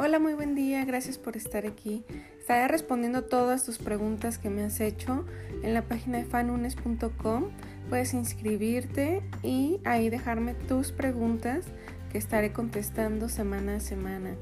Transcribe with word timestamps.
Hola, 0.00 0.20
muy 0.20 0.34
buen 0.34 0.54
día, 0.54 0.84
gracias 0.84 1.18
por 1.18 1.36
estar 1.36 1.66
aquí. 1.66 2.04
Estaré 2.38 2.68
respondiendo 2.68 3.24
todas 3.24 3.64
tus 3.64 3.78
preguntas 3.78 4.38
que 4.38 4.48
me 4.48 4.62
has 4.62 4.78
hecho 4.78 5.26
en 5.64 5.74
la 5.74 5.82
página 5.82 6.18
de 6.18 6.24
fanunes.com. 6.24 7.46
Puedes 7.88 8.14
inscribirte 8.14 9.22
y 9.42 9.80
ahí 9.84 10.08
dejarme 10.08 10.54
tus 10.54 10.92
preguntas 10.92 11.64
que 12.12 12.18
estaré 12.18 12.52
contestando 12.52 13.28
semana 13.28 13.74
a 13.74 13.80
semana. 13.80 14.36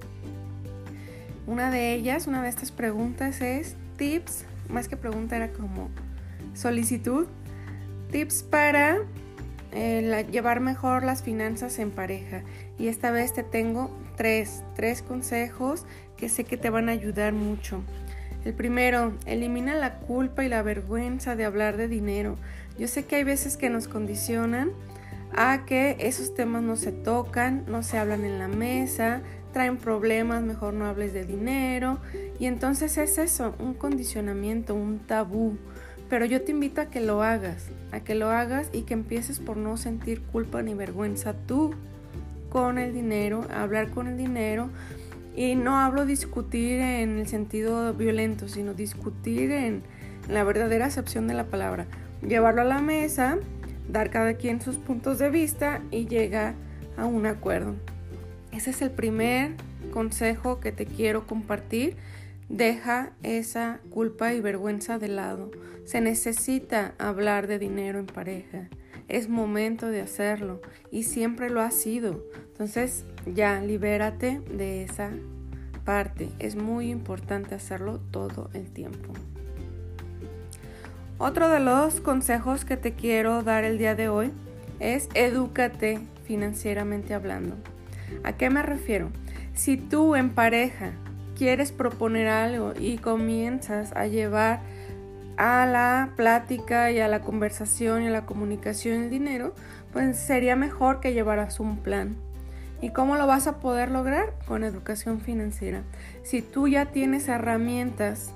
Una 1.47 1.71
de 1.71 1.95
ellas, 1.95 2.27
una 2.27 2.43
de 2.43 2.51
estas 2.51 2.71
preguntas 2.71 3.41
es 3.41 3.77
tips, 3.97 4.45
más 4.69 4.89
que 4.89 4.99
pregunta 4.99 5.37
era 5.37 5.53
como 5.53 5.89
solicitud, 6.53 7.29
tips 8.11 8.43
para 8.43 8.99
eh, 9.73 10.27
llevar 10.31 10.61
mejor 10.61 11.03
las 11.03 11.23
finanzas 11.23 11.79
en 11.79 11.93
pareja. 11.93 12.43
Y 12.79 12.89
esta 12.89 13.11
vez 13.11 13.33
te 13.33 13.43
tengo 13.43 13.91
tres, 14.17 14.65
tres 14.75 15.03
consejos 15.03 15.85
que 16.17 16.29
sé 16.29 16.45
que 16.45 16.57
te 16.57 16.71
van 16.71 16.89
a 16.89 16.93
ayudar 16.93 17.33
mucho. 17.33 17.83
El 18.45 18.55
primero, 18.55 19.13
elimina 19.27 19.75
la 19.75 19.99
culpa 19.99 20.45
y 20.45 20.49
la 20.49 20.63
vergüenza 20.63 21.37
de 21.37 21.45
hablar 21.45 21.77
de 21.77 21.89
dinero. 21.89 22.37
Yo 22.79 22.89
sé 22.89 23.05
que 23.05 23.17
hay 23.17 23.25
veces 23.25 23.57
que 23.57 23.71
nos 23.71 23.89
condicionan 23.89 24.71
a 25.35 25.65
que 25.67 25.97
esos 25.99 26.35
temas 26.35 26.63
no 26.63 26.77
se 26.77 26.93
tocan, 26.93 27.65
no 27.67 27.83
se 27.83 27.99
hablan 27.99 28.25
en 28.25 28.39
la 28.39 28.49
mesa, 28.49 29.23
traen 29.53 29.77
problemas, 29.79 30.43
mejor 30.45 30.75
no 30.75 30.87
hables 30.87 31.13
de 31.13 31.25
dinero. 31.25 31.99
Y 32.39 32.47
entonces 32.47 32.97
es 32.99 33.19
eso, 33.19 33.55
un 33.59 33.75
condicionamiento, 33.75 34.75
un 34.75 35.01
tabú. 35.01 35.59
Pero 36.09 36.25
yo 36.25 36.43
te 36.43 36.53
invito 36.53 36.81
a 36.81 36.87
que 36.87 37.01
lo 37.01 37.23
hagas, 37.23 37.71
a 37.91 38.01
que 38.01 38.15
lo 38.15 38.31
hagas 38.31 38.69
y 38.73 38.83
que 38.83 38.95
empieces 38.95 39.41
por 39.41 39.57
no 39.57 39.77
sentir 39.77 40.23
culpa 40.23 40.63
ni 40.63 40.75
vergüenza 40.75 41.35
tú 41.47 41.75
con 42.49 42.79
el 42.79 42.93
dinero, 42.93 43.47
hablar 43.55 43.91
con 43.91 44.07
el 44.07 44.17
dinero. 44.17 44.71
Y 45.35 45.55
no 45.55 45.79
hablo 45.79 46.07
discutir 46.07 46.81
en 46.81 47.19
el 47.19 47.27
sentido 47.27 47.93
violento, 47.93 48.49
sino 48.49 48.73
discutir 48.73 49.51
en 49.51 49.83
la 50.29 50.45
verdadera 50.45 50.87
acepción 50.87 51.29
de 51.29 51.35
la 51.35 51.45
palabra. 51.45 51.87
Llevarlo 52.27 52.63
a 52.63 52.65
la 52.65 52.81
mesa, 52.81 53.39
dar 53.89 54.11
cada 54.11 54.35
quien 54.35 54.61
sus 54.61 54.77
puntos 54.77 55.19
de 55.19 55.29
vista 55.29 55.83
y 55.91 56.07
llega 56.07 56.55
a 56.97 57.05
un 57.05 57.27
acuerdo. 57.27 57.75
Ese 58.51 58.71
es 58.71 58.81
el 58.81 58.91
primer 58.91 59.53
consejo 59.93 60.61
que 60.61 60.73
te 60.73 60.87
quiero 60.87 61.27
compartir. 61.27 61.97
Deja 62.49 63.11
esa 63.23 63.81
culpa 63.91 64.33
y 64.33 64.41
vergüenza 64.41 64.99
de 64.99 65.09
lado. 65.09 65.51
Se 65.85 66.01
necesita 66.01 66.95
hablar 66.99 67.47
de 67.47 67.59
dinero 67.59 67.99
en 67.99 68.07
pareja 68.07 68.69
es 69.09 69.29
momento 69.29 69.89
de 69.89 70.01
hacerlo 70.01 70.61
y 70.91 71.05
siempre 71.05 71.51
lo 71.51 71.61
ha 71.61 71.71
sido. 71.71 72.25
Entonces 72.53 73.05
ya 73.35 73.61
libérate 73.61 74.41
de 74.51 74.85
esa 74.85 75.11
parte. 75.85 76.29
Es 76.39 76.57
muy 76.57 76.91
importante 76.91 77.55
hacerlo 77.55 78.01
todo 78.11 78.51
el 78.55 78.71
tiempo. 78.71 79.13
Otro 81.19 81.49
de 81.49 81.61
los 81.61 82.01
consejos 82.01 82.65
que 82.65 82.77
te 82.77 82.93
quiero 82.93 83.43
dar 83.43 83.65
el 83.65 83.79
día 83.79 83.95
de 83.95 84.09
hoy 84.09 84.33
es 84.81 85.09
edúcate 85.15 86.01
financieramente 86.25 87.15
hablando. 87.15 87.57
¿A 88.23 88.33
qué 88.33 88.51
me 88.51 88.63
refiero? 88.63 89.11
Si 89.55 89.79
tú 89.79 90.15
en 90.15 90.31
pareja 90.31 90.93
quieres 91.37 91.73
proponer 91.73 92.29
algo 92.29 92.73
y 92.79 92.99
comienzas 92.99 93.93
a 93.97 94.07
llevar 94.07 94.61
a 95.37 95.67
la 95.67 96.11
plática 96.17 96.91
y 96.91 97.01
a 97.01 97.09
la 97.09 97.21
conversación 97.21 98.03
y 98.03 98.07
a 98.07 98.11
la 98.11 98.27
comunicación 98.27 99.05
el 99.05 99.11
dinero, 99.11 99.55
pues 99.93 100.17
sería 100.19 100.57
mejor 100.57 101.01
que 101.01 101.13
llevaras 101.13 101.61
un 101.61 101.79
plan. 101.79 102.17
¿Y 102.81 102.91
cómo 102.91 103.17
lo 103.17 103.27
vas 103.27 103.47
a 103.47 103.59
poder 103.59 103.91
lograr? 103.91 104.35
Con 104.47 104.65
educación 104.65 105.21
financiera. 105.21 105.83
Si 106.23 106.43
tú 106.43 106.69
ya 106.69 106.87
tienes 106.87 107.29
herramientas 107.29 108.33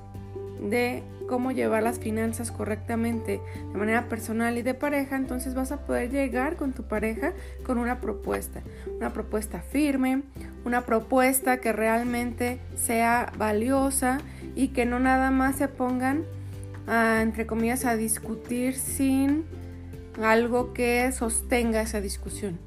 de 0.61 1.03
cómo 1.29 1.53
llevar 1.53 1.83
las 1.83 2.01
finanzas 2.01 2.51
correctamente 2.51 3.41
de 3.73 3.79
manera 3.79 4.09
personal 4.09 4.59
y 4.59 4.63
de 4.63 4.75
pareja, 4.75 5.17
entonces 5.17 5.55
vas 5.55 5.71
a 5.71 5.87
poder 5.87 6.11
llegar 6.11 6.57
con 6.57 6.73
tu 6.73 6.83
pareja 6.83 7.33
con 7.65 7.79
una 7.79 8.01
propuesta, 8.01 8.63
una 8.97 9.13
propuesta 9.13 9.61
firme, 9.61 10.23
una 10.65 10.81
propuesta 10.87 11.59
que 11.59 11.73
realmente 11.73 12.59
sea 12.75 13.33
valiosa 13.39 14.19
y 14.57 14.69
que 14.69 14.87
no 14.87 14.99
nada 14.99 15.31
más 15.31 15.57
se 15.57 15.69
pongan 15.69 16.25
entre 16.91 17.47
comillas, 17.47 17.85
a 17.85 17.97
discutir 17.97 18.75
sin 18.75 19.45
algo 20.23 20.73
que 20.73 21.11
sostenga 21.13 21.81
esa 21.81 22.01
discusión. 22.01 22.59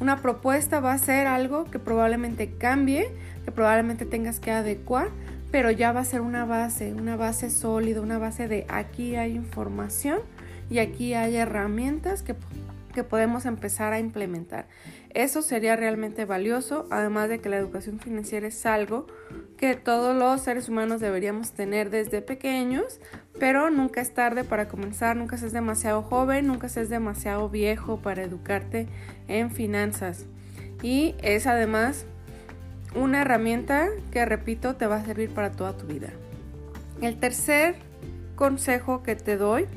Una 0.00 0.20
propuesta 0.20 0.80
va 0.80 0.94
a 0.94 0.98
ser 0.98 1.26
algo 1.26 1.64
que 1.64 1.78
probablemente 1.78 2.54
cambie, 2.56 3.10
que 3.44 3.52
probablemente 3.52 4.04
tengas 4.04 4.40
que 4.40 4.50
adecuar, 4.50 5.08
pero 5.50 5.70
ya 5.70 5.92
va 5.92 6.00
a 6.00 6.04
ser 6.04 6.22
una 6.22 6.44
base, 6.44 6.94
una 6.94 7.16
base 7.16 7.50
sólida, 7.50 8.00
una 8.00 8.18
base 8.18 8.48
de 8.48 8.64
aquí 8.68 9.16
hay 9.16 9.34
información 9.34 10.20
y 10.70 10.78
aquí 10.78 11.14
hay 11.14 11.36
herramientas 11.36 12.22
que, 12.22 12.34
que 12.94 13.04
podemos 13.04 13.44
empezar 13.44 13.92
a 13.92 14.00
implementar. 14.00 14.66
Eso 15.10 15.42
sería 15.42 15.76
realmente 15.76 16.24
valioso, 16.24 16.86
además 16.90 17.28
de 17.28 17.40
que 17.40 17.50
la 17.50 17.58
educación 17.58 18.00
financiera 18.00 18.46
es 18.48 18.64
algo 18.64 19.06
que 19.62 19.76
todos 19.76 20.16
los 20.16 20.40
seres 20.40 20.68
humanos 20.68 21.00
deberíamos 21.00 21.52
tener 21.52 21.88
desde 21.88 22.20
pequeños, 22.20 22.98
pero 23.38 23.70
nunca 23.70 24.00
es 24.00 24.12
tarde 24.12 24.42
para 24.42 24.66
comenzar, 24.66 25.14
nunca 25.14 25.36
seas 25.36 25.52
demasiado 25.52 26.02
joven, 26.02 26.48
nunca 26.48 26.68
seas 26.68 26.88
demasiado 26.88 27.48
viejo 27.48 27.98
para 27.98 28.24
educarte 28.24 28.88
en 29.28 29.52
finanzas. 29.52 30.26
Y 30.82 31.14
es 31.22 31.46
además 31.46 32.06
una 32.96 33.20
herramienta 33.20 33.86
que, 34.10 34.24
repito, 34.24 34.74
te 34.74 34.88
va 34.88 34.96
a 34.96 35.04
servir 35.04 35.30
para 35.30 35.52
toda 35.52 35.76
tu 35.76 35.86
vida. 35.86 36.08
El 37.00 37.20
tercer 37.20 37.76
consejo 38.34 39.04
que 39.04 39.14
te 39.14 39.36
doy 39.36 39.68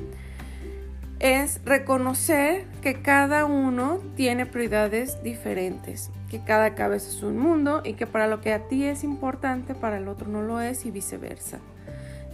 es 1.18 1.60
reconocer 1.64 2.64
que 2.82 3.00
cada 3.00 3.46
uno 3.46 4.00
tiene 4.16 4.44
prioridades 4.44 5.22
diferentes, 5.22 6.10
que 6.30 6.42
cada 6.44 6.74
cabeza 6.74 7.08
es 7.08 7.22
un 7.22 7.38
mundo 7.38 7.80
y 7.84 7.94
que 7.94 8.06
para 8.06 8.26
lo 8.26 8.40
que 8.40 8.52
a 8.52 8.68
ti 8.68 8.84
es 8.84 9.02
importante, 9.02 9.74
para 9.74 9.96
el 9.96 10.08
otro 10.08 10.28
no 10.28 10.42
lo 10.42 10.60
es 10.60 10.84
y 10.84 10.90
viceversa. 10.90 11.58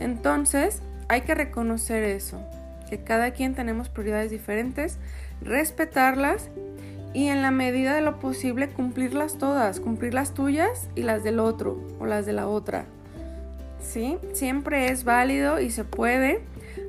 Entonces, 0.00 0.82
hay 1.08 1.20
que 1.20 1.34
reconocer 1.34 2.02
eso, 2.02 2.40
que 2.90 3.04
cada 3.04 3.30
quien 3.30 3.54
tenemos 3.54 3.88
prioridades 3.88 4.30
diferentes, 4.30 4.98
respetarlas 5.40 6.50
y 7.14 7.28
en 7.28 7.42
la 7.42 7.50
medida 7.50 7.94
de 7.94 8.00
lo 8.00 8.18
posible 8.18 8.68
cumplirlas 8.68 9.38
todas, 9.38 9.78
cumplir 9.78 10.14
las 10.14 10.34
tuyas 10.34 10.88
y 10.96 11.02
las 11.02 11.22
del 11.22 11.38
otro 11.38 11.78
o 12.00 12.06
las 12.06 12.26
de 12.26 12.32
la 12.32 12.48
otra. 12.48 12.86
¿Sí? 13.80 14.18
Siempre 14.32 14.90
es 14.90 15.04
válido 15.04 15.60
y 15.60 15.70
se 15.70 15.84
puede 15.84 16.40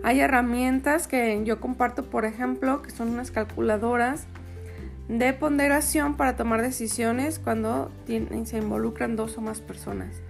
hay 0.03 0.19
herramientas 0.19 1.07
que 1.07 1.41
yo 1.43 1.59
comparto, 1.59 2.09
por 2.09 2.25
ejemplo, 2.25 2.81
que 2.81 2.91
son 2.91 3.09
unas 3.09 3.31
calculadoras 3.31 4.25
de 5.07 5.33
ponderación 5.33 6.15
para 6.15 6.35
tomar 6.35 6.61
decisiones 6.61 7.39
cuando 7.39 7.91
se 8.07 8.57
involucran 8.57 9.15
dos 9.15 9.37
o 9.37 9.41
más 9.41 9.61
personas. 9.61 10.21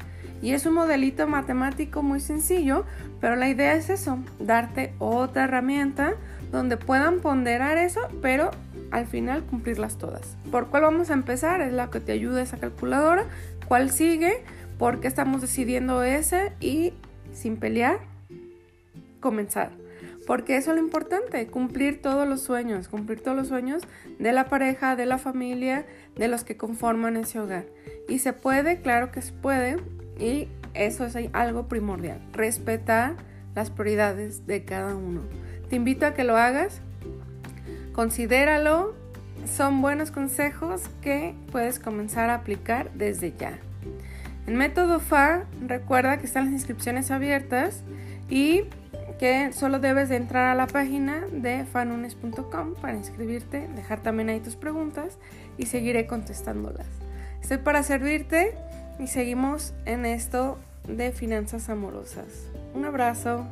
Y 0.42 0.52
es 0.52 0.66
un 0.66 0.74
modelito 0.74 1.26
matemático 1.28 2.04
muy 2.04 2.20
sencillo, 2.20 2.86
pero 3.22 3.36
la 3.38 3.48
idea 3.48 3.76
es 3.76 3.90
eso, 3.90 4.20
darte 4.40 4.94
otra 5.00 5.46
herramienta 5.46 6.16
donde 6.52 6.76
puedan 6.76 7.22
ponderar 7.22 7.78
eso, 7.78 8.02
pero 8.22 8.52
al 8.92 9.08
final 9.08 9.44
cumplirlas 9.44 9.98
todas. 9.98 10.36
¿Por 10.52 10.68
cuál 10.68 10.84
vamos 10.84 11.10
a 11.10 11.14
empezar? 11.14 11.62
Es 11.62 11.72
la 11.72 11.90
que 11.90 12.00
te 12.00 12.12
ayuda 12.12 12.42
esa 12.42 12.58
calculadora. 12.58 13.26
¿Cuál 13.68 13.90
sigue? 13.90 14.44
¿Por 14.78 15.00
qué 15.00 15.08
estamos 15.08 15.42
decidiendo 15.42 16.04
ese? 16.04 16.52
Y 16.60 16.94
sin 17.32 17.56
pelear, 17.56 18.00
comenzar. 19.24 19.72
Porque 20.28 20.58
eso 20.58 20.72
es 20.72 20.78
lo 20.78 20.84
importante, 20.84 21.48
cumplir 21.48 22.02
todos 22.02 22.28
los 22.28 22.42
sueños, 22.42 22.90
cumplir 22.90 23.22
todos 23.22 23.36
los 23.36 23.48
sueños 23.48 23.84
de 24.20 24.34
la 24.34 24.46
pareja, 24.46 24.96
de 24.96 25.06
la 25.06 25.18
familia, 25.18 25.86
de 26.16 26.28
los 26.28 26.44
que 26.44 26.58
conforman 26.58 27.16
ese 27.16 27.40
hogar. 27.40 27.66
Y 28.10 28.20
se 28.20 28.34
puede, 28.34 28.82
claro 28.82 29.12
que 29.12 29.22
se 29.22 29.32
puede, 29.32 29.78
y 30.20 30.50
eso 30.74 31.06
es 31.06 31.18
algo 31.32 31.68
primordial, 31.68 32.22
respetar 32.34 33.16
las 33.56 33.70
prioridades 33.70 34.46
de 34.46 34.66
cada 34.66 34.96
uno. 34.96 35.22
Te 35.70 35.78
invito 35.78 36.06
a 36.06 36.14
que 36.14 36.26
lo 36.26 36.38
hagas, 36.38 36.82
considéralo, 37.94 38.94
son 39.46 39.82
buenos 39.82 40.12
consejos 40.12 40.84
que 41.02 41.34
puedes 41.52 41.80
comenzar 41.80 42.30
a 42.30 42.36
aplicar 42.36 42.92
desde 42.94 43.34
ya. 43.38 43.58
En 44.48 44.58
Método 44.58 45.00
FA, 45.00 45.46
recuerda 45.66 46.18
que 46.18 46.26
están 46.26 46.46
las 46.46 46.54
inscripciones 46.54 47.12
abiertas 47.12 47.84
y 48.30 48.64
que 49.20 49.52
solo 49.54 49.80
debes 49.80 50.10
de 50.10 50.18
entrar 50.18 50.50
a 50.50 50.56
la 50.56 50.68
página 50.68 51.22
de 51.32 51.66
fanunes.com 51.66 52.76
para 52.82 52.96
inscribirte, 52.96 53.68
dejar 53.76 54.02
también 54.02 54.30
ahí 54.30 54.40
tus 54.40 54.56
preguntas 54.56 55.18
y 55.58 55.66
seguiré 55.66 56.08
contestándolas. 56.08 56.88
Estoy 57.42 57.58
para 57.58 57.84
servirte 57.84 58.56
y 59.00 59.08
seguimos 59.08 59.74
en 59.86 60.06
esto 60.06 60.58
de 60.88 61.12
finanzas 61.12 61.70
amorosas. 61.70 62.50
Un 62.74 62.86
abrazo. 62.86 63.46